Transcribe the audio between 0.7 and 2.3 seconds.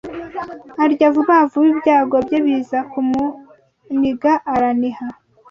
arya vubavuba ibyago